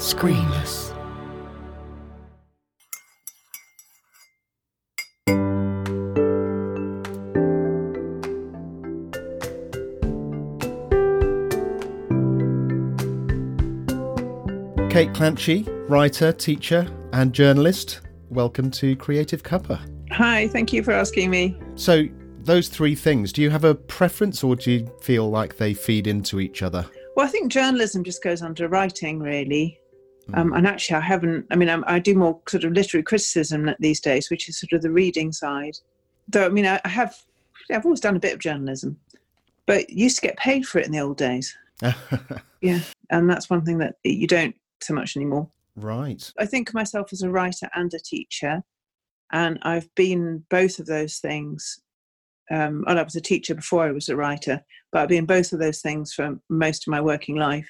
[0.00, 0.94] Screenless.
[14.90, 18.00] Kate Clanchy, writer, teacher, and journalist.
[18.30, 19.78] Welcome to Creative Cuppa.
[20.12, 21.58] Hi, thank you for asking me.
[21.74, 22.04] So,
[22.38, 26.06] those three things, do you have a preference or do you feel like they feed
[26.06, 26.86] into each other?
[27.16, 29.79] Well, I think journalism just goes under writing, really.
[30.30, 30.38] Mm.
[30.38, 33.70] Um, and actually, I haven't, I mean, I'm, I do more sort of literary criticism
[33.78, 35.76] these days, which is sort of the reading side.
[36.28, 37.16] Though, I mean, I, I have,
[37.70, 38.98] I've always done a bit of journalism,
[39.66, 41.56] but used to get paid for it in the old days.
[42.60, 42.80] Yeah.
[43.10, 45.48] And that's one thing that you don't so much anymore.
[45.76, 46.30] right.
[46.38, 48.62] I think of myself as a writer and a teacher,
[49.32, 51.80] and I've been both of those things.
[52.50, 55.52] Um, well, I was a teacher before I was a writer, but I've been both
[55.52, 57.68] of those things for most of my working life,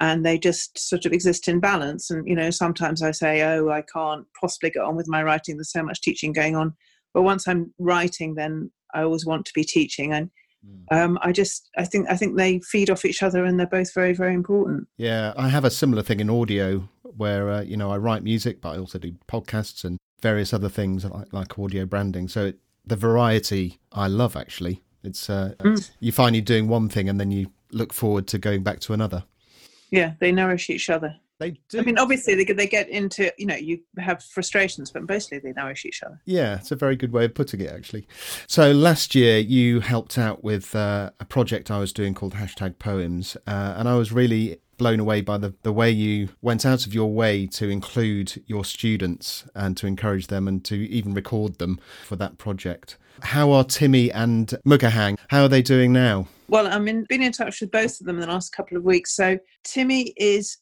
[0.00, 2.10] and they just sort of exist in balance.
[2.10, 5.56] And you know, sometimes I say, "Oh, I can't possibly get on with my writing.
[5.56, 6.74] There's so much teaching going on."
[7.14, 10.30] But once I'm writing, then I always want to be teaching, and
[10.90, 13.94] um, I just, I think, I think they feed off each other, and they're both
[13.94, 14.88] very, very important.
[14.96, 18.60] Yeah, I have a similar thing in audio where, uh, you know, I write music,
[18.60, 22.28] but I also do podcasts and various other things like, like audio branding.
[22.28, 24.82] So it, the variety I love, actually.
[25.04, 25.90] It's, uh, Mm.
[26.00, 28.92] you find you're doing one thing and then you look forward to going back to
[28.92, 29.24] another.
[29.90, 31.16] Yeah, they nourish each other.
[31.38, 31.78] They do.
[31.78, 35.38] I mean, obviously, they get, they get into, you know, you have frustrations, but mostly
[35.38, 36.20] they nourish each other.
[36.24, 38.08] Yeah, it's a very good way of putting it, actually.
[38.48, 42.80] So last year, you helped out with uh, a project I was doing called Hashtag
[42.80, 46.86] Poems, uh, and I was really blown away by the, the way you went out
[46.86, 51.58] of your way to include your students and to encourage them and to even record
[51.58, 52.96] them for that project.
[53.22, 55.18] How are Timmy and Mukahang?
[55.28, 56.28] How are they doing now?
[56.48, 58.84] Well, I've been, been in touch with both of them in the last couple of
[58.84, 59.14] weeks.
[59.14, 60.58] So Timmy is,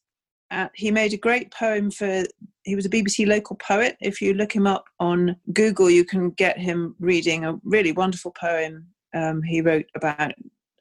[0.50, 2.24] at, he made a great poem for,
[2.64, 3.96] he was a BBC local poet.
[4.00, 8.32] If you look him up on Google, you can get him reading a really wonderful
[8.32, 10.32] poem um, he wrote about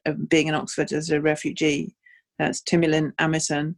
[0.06, 1.94] uh, being in Oxford as a refugee.
[2.38, 3.76] That's Timmy Lynn Amison.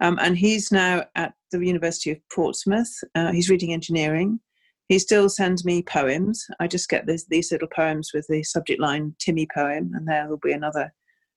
[0.00, 2.92] Um, and he's now at the University of Portsmouth.
[3.14, 4.40] Uh, he's reading engineering.
[4.90, 6.44] He still sends me poems.
[6.58, 10.28] I just get this, these little poems with the subject line Timmy poem, and there
[10.28, 10.92] will be another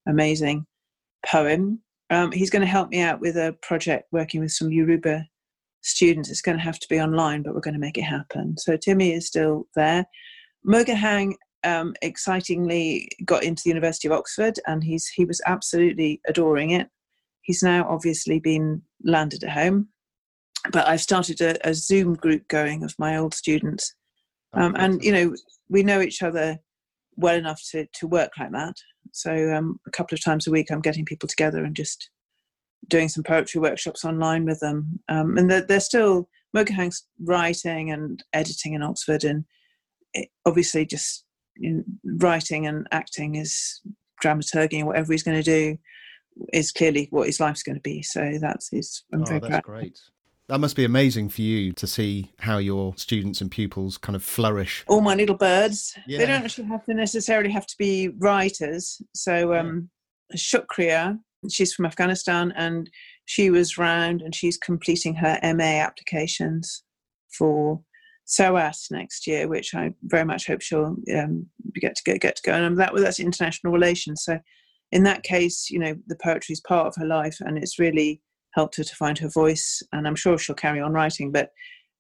[0.08, 0.66] amazing
[1.24, 1.80] poem.
[2.10, 5.28] Um, he's going to help me out with a project working with some Yoruba
[5.84, 6.32] students.
[6.32, 8.58] It's going to have to be online, but we're going to make it happen.
[8.58, 10.08] So Timmy is still there.
[10.68, 16.72] Mukahang um, excitingly got into the University of Oxford, and he's he was absolutely adoring
[16.72, 16.90] it.
[17.44, 19.90] He's now obviously been landed at home,
[20.72, 23.94] but I've started a, a Zoom group going of my old students,
[24.54, 25.36] um, and you know
[25.70, 26.60] we know each other
[27.16, 28.76] well enough to to work like that.
[29.12, 32.10] So um, a couple of times a week, I'm getting people together and just
[32.88, 38.74] doing some poetry workshops online with them, um, and they're, they're still writing and editing
[38.74, 39.46] in Oxford, and
[40.14, 41.26] it, obviously just
[42.04, 43.82] writing and acting is
[44.22, 45.78] dramaturgy and whatever he's going to do
[46.52, 48.02] is clearly what his life's going to be.
[48.02, 49.04] So that's his.
[49.14, 49.64] I'm oh, very that's proud.
[49.64, 50.00] great.
[50.50, 54.24] That must be amazing for you to see how your students and pupils kind of
[54.24, 54.84] flourish.
[54.88, 55.98] All my little birds.
[56.08, 59.02] They don't actually have to necessarily have to be writers.
[59.16, 59.90] So um,
[60.36, 61.18] Shukriya,
[61.50, 62.90] she's from Afghanistan, and
[63.26, 66.84] she was round and she's completing her MA applications
[67.38, 67.82] for
[68.26, 72.42] SOAS next year, which I very much hope she'll um, get to go, get to
[72.44, 72.54] go.
[72.54, 74.24] And that that's international relations.
[74.24, 74.40] So
[74.92, 78.22] in that case, you know, the poetry is part of her life, and it's really
[78.54, 79.82] helped her to find her voice.
[79.92, 81.52] And I'm sure she'll carry on writing, but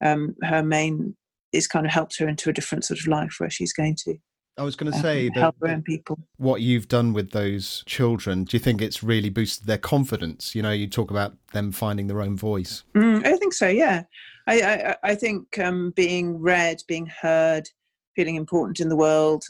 [0.03, 1.15] um, her main
[1.51, 4.15] is kind of helped her into a different sort of life where she's going to
[4.57, 6.19] I was going to um, say that help her own people.
[6.37, 10.53] what you've done with those children, do you think it's really boosted their confidence?
[10.53, 12.83] You know, you talk about them finding their own voice.
[12.93, 13.67] Mm, I think so.
[13.67, 14.03] Yeah,
[14.47, 17.67] I I, I think um, being read, being heard,
[18.15, 19.43] feeling important in the world.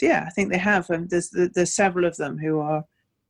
[0.00, 0.88] Yeah, I think they have.
[0.90, 2.84] Um, there's there's several of them who are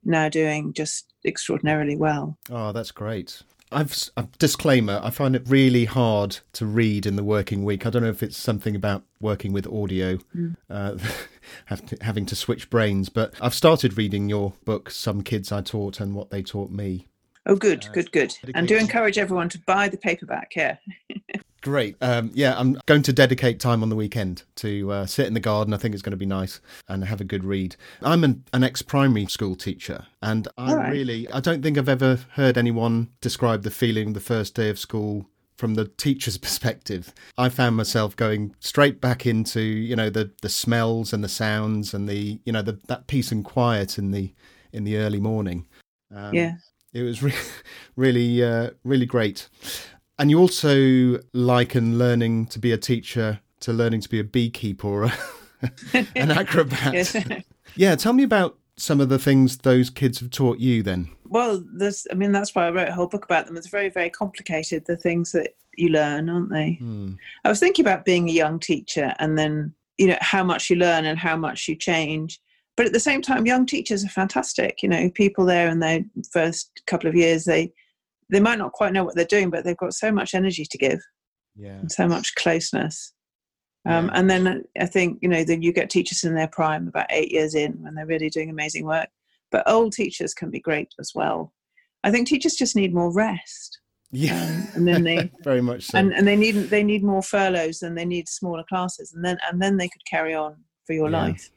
[0.06, 2.38] now doing just extraordinarily well.
[2.50, 3.42] Oh, that's great.
[3.72, 5.00] I've s- a disclaimer.
[5.02, 7.84] I find it really hard to read in the working week.
[7.84, 10.18] I don't know if it's something about working with audio,
[10.70, 10.96] uh,
[11.66, 13.08] have to, having to switch brains.
[13.08, 17.08] But I've started reading your book, "Some Kids I Taught and What They Taught Me."
[17.44, 18.34] Oh, good, good, good.
[18.54, 20.52] And do encourage everyone to buy the paperback.
[20.56, 20.76] Yeah.
[21.66, 21.96] Great.
[22.00, 25.40] Um, yeah, I'm going to dedicate time on the weekend to uh, sit in the
[25.40, 25.74] garden.
[25.74, 27.74] I think it's going to be nice and have a good read.
[28.00, 30.92] I'm an, an ex-primary school teacher, and I right.
[30.92, 34.78] really, I don't think I've ever heard anyone describe the feeling the first day of
[34.78, 35.26] school
[35.56, 37.12] from the teacher's perspective.
[37.36, 41.92] I found myself going straight back into, you know, the the smells and the sounds
[41.92, 44.32] and the, you know, the that peace and quiet in the
[44.72, 45.66] in the early morning.
[46.14, 46.52] Um, yeah.
[46.92, 47.34] It was re-
[47.96, 49.48] really, uh, really great.
[50.18, 54.86] And you also liken learning to be a teacher to learning to be a beekeeper
[54.86, 55.04] or
[56.14, 56.94] an acrobat.
[56.94, 57.16] yes.
[57.78, 61.10] Yeah, tell me about some of the things those kids have taught you then.
[61.24, 63.56] Well, there's, I mean, that's why I wrote a whole book about them.
[63.56, 66.78] It's very, very complicated, the things that you learn, aren't they?
[66.80, 67.18] Mm.
[67.44, 70.76] I was thinking about being a young teacher and then, you know, how much you
[70.76, 72.40] learn and how much you change.
[72.76, 74.82] But at the same time, young teachers are fantastic.
[74.82, 77.72] You know, people there in their first couple of years, they
[78.30, 80.78] they might not quite know what they're doing, but they've got so much energy to
[80.78, 81.00] give,
[81.54, 83.12] yeah, and so much closeness.
[83.86, 84.12] Um, yeah.
[84.14, 87.30] And then I think you know then you get teachers in their prime, about eight
[87.30, 89.08] years in, when they're really doing amazing work.
[89.52, 91.52] But old teachers can be great as well.
[92.02, 93.80] I think teachers just need more rest.
[94.12, 95.98] Yeah, um, and then they very much so.
[95.98, 99.38] And, and they need they need more furloughs and they need smaller classes, and then
[99.50, 100.56] and then they could carry on
[100.86, 101.22] for your yeah.
[101.22, 101.50] life.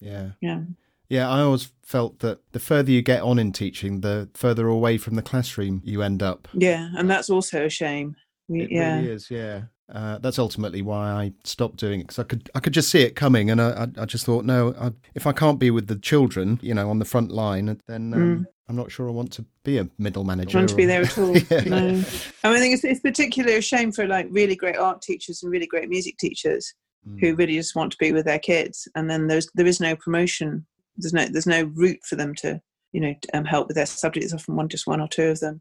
[0.00, 0.30] Yeah.
[0.40, 0.60] Yeah.
[1.08, 4.98] Yeah, I always felt that the further you get on in teaching, the further away
[4.98, 6.48] from the classroom you end up.
[6.52, 8.16] Yeah, and that's also a shame.
[8.48, 8.96] it yeah.
[8.96, 9.30] really is.
[9.30, 9.62] Yeah,
[9.92, 13.02] uh, that's ultimately why I stopped doing it because I could I could just see
[13.02, 15.88] it coming, and I I, I just thought, no, I, if I can't be with
[15.88, 18.46] the children, you know, on the front line, then um, mm.
[18.68, 20.56] I'm not sure I want to be a middle manager.
[20.56, 21.36] I Want to be there at all?
[21.50, 21.60] yeah.
[21.60, 21.76] No.
[21.76, 22.04] I, mean,
[22.44, 25.66] I think it's, it's particularly a shame for like really great art teachers and really
[25.66, 26.72] great music teachers
[27.06, 27.20] mm.
[27.20, 29.94] who really just want to be with their kids, and then there's there is no
[29.96, 30.64] promotion
[30.96, 32.60] there's no there's no route for them to
[32.92, 34.32] you know um, help with their subjects.
[34.32, 35.60] Often one just one or two of them,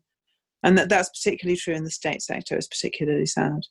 [0.62, 2.56] and that, that's particularly true in the state sector.
[2.56, 3.66] It's particularly sad.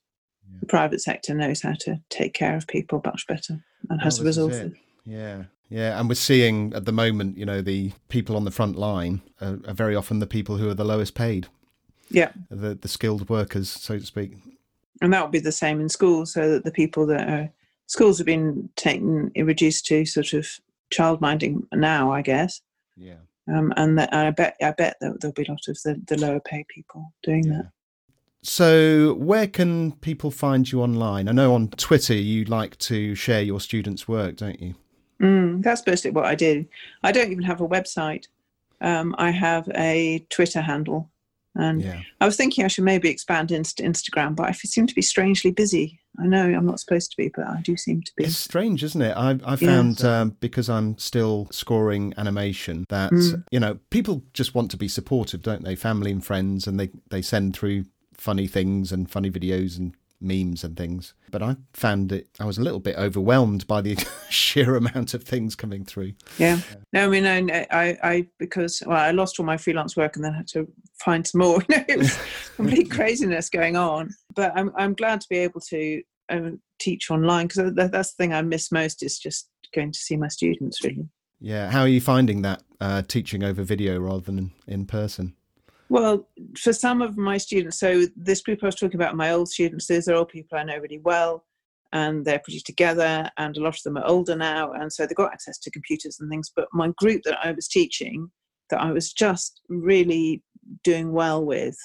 [0.51, 0.59] Yeah.
[0.61, 4.25] The private sector knows how to take care of people much better and has the
[4.25, 4.73] resources.
[5.05, 8.77] Yeah, yeah, and we're seeing at the moment, you know, the people on the front
[8.77, 11.47] line are, are, very often the people who are the lowest paid.
[12.11, 14.33] Yeah, the the skilled workers, so to speak.
[15.01, 17.51] And that will be the same in schools, so that the people that are
[17.87, 20.47] schools have been taken reduced to sort of
[20.93, 22.61] childminding now, I guess.
[22.97, 23.17] Yeah.
[23.49, 26.41] Um, and I bet I bet that there'll be a lot of the, the lower
[26.41, 27.53] paid people doing yeah.
[27.53, 27.67] that.
[28.45, 31.29] So, where can people find you online?
[31.29, 34.75] I know on Twitter you like to share your students' work, don't you?
[35.21, 36.67] Mm, that's basically what I do.
[37.05, 38.27] I don't even have a website.
[38.81, 41.09] Um, I have a Twitter handle,
[41.55, 42.01] and yeah.
[42.21, 45.51] I was thinking I should maybe expand into Instagram, but I seem to be strangely
[45.51, 46.01] busy.
[46.19, 48.25] I know I'm not supposed to be, but I do seem to be.
[48.25, 49.17] It's strange, isn't it?
[49.17, 50.21] I, I found yeah.
[50.21, 53.43] um, because I'm still scoring animation that mm.
[53.51, 55.75] you know people just want to be supportive, don't they?
[55.75, 57.85] Family and friends, and they they send through
[58.17, 61.15] funny things and funny videos and memes and things.
[61.31, 63.97] But I found it, I was a little bit overwhelmed by the
[64.31, 66.13] sheer amount of things coming through.
[66.39, 66.61] Yeah.
[66.93, 70.25] No, I mean, I, I, I, because, well, I lost all my freelance work and
[70.25, 70.67] then had to
[70.99, 71.63] find some more.
[71.69, 72.19] You know, it was
[72.57, 74.11] complete craziness going on.
[74.35, 78.33] But I'm, I'm glad to be able to um, teach online because that's the thing
[78.33, 81.09] I miss most is just going to see my students, really.
[81.41, 81.71] Yeah.
[81.71, 85.35] How are you finding that uh, teaching over video rather than in person?
[85.93, 86.27] Well,
[86.59, 89.87] for some of my students, so this group I was talking about, my old students,
[89.87, 91.45] these are all people I know really well,
[91.93, 95.15] and they're pretty together, and a lot of them are older now, and so they've
[95.15, 96.51] got access to computers and things.
[96.57, 98.31] But my group that I was teaching,
[98.71, 100.43] that I was just really
[100.83, 101.77] doing well with,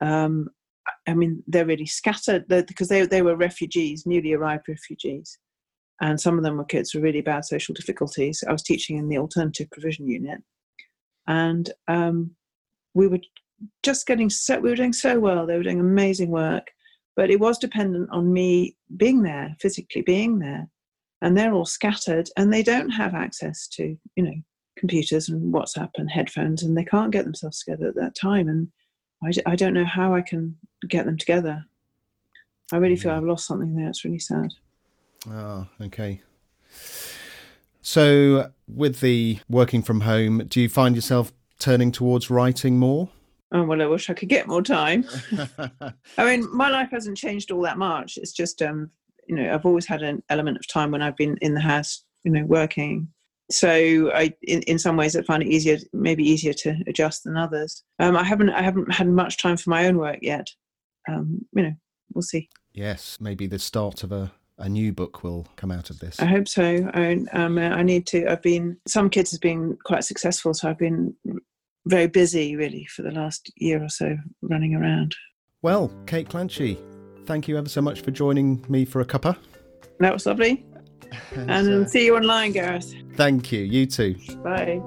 [0.00, 0.48] um,
[1.08, 5.40] I mean, they're really scattered because they, they were refugees, newly arrived refugees.
[6.00, 8.44] And some of them were kids with really bad social difficulties.
[8.48, 10.40] I was teaching in the alternative provision unit.
[11.26, 12.36] And um,
[12.94, 13.20] we were
[13.82, 16.70] just getting so we were doing so well they were doing amazing work
[17.16, 20.68] but it was dependent on me being there physically being there.
[21.22, 24.34] And they're all scattered and they don't have access to you know
[24.76, 28.48] computers and whatsapp and headphones and they can't get themselves together at that time.
[28.48, 28.68] And
[29.22, 30.56] i, I don't know how i can
[30.88, 31.64] get them together.
[32.72, 33.16] I really feel mm.
[33.16, 33.88] i've lost something there.
[33.88, 34.52] It's really sad.
[35.30, 36.20] Oh okay.
[37.80, 43.08] So with the working from home do you find yourself turning towards writing more?
[43.52, 45.04] Oh, well, I wish I could get more time.
[46.18, 48.16] I mean, my life hasn't changed all that much.
[48.16, 48.90] It's just, um,
[49.28, 52.04] you know, I've always had an element of time when I've been in the house,
[52.24, 53.08] you know, working.
[53.50, 57.36] So I, in, in some ways, I find it easier, maybe easier to adjust than
[57.36, 57.84] others.
[58.00, 60.48] Um, I haven't, I haven't had much time for my own work yet.
[61.08, 61.74] Um, you know,
[62.12, 62.48] we'll see.
[62.72, 66.20] Yes, maybe the start of a a new book will come out of this.
[66.20, 66.90] I hope so.
[66.94, 68.30] I, um, I need to.
[68.30, 71.14] I've been some kids have been quite successful, so I've been
[71.86, 75.14] very busy really for the last year or so running around.
[75.62, 76.78] Well, Kate Clanchy,
[77.26, 79.36] thank you ever so much for joining me for a cuppa.
[80.00, 80.64] That was lovely.
[81.32, 82.92] and, and uh, see you online, Gareth.
[83.14, 83.60] Thank you.
[83.60, 84.16] You too.
[84.42, 84.80] Bye.